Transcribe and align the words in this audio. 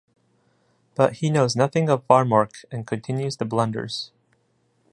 But 0.95 1.17
he 1.17 1.29
knows 1.29 1.55
nothing 1.55 1.87
of 1.87 2.05
farm 2.07 2.31
work, 2.31 2.63
and 2.71 2.87
continues 2.87 3.37
the 3.37 3.45
blunders. 3.45 4.11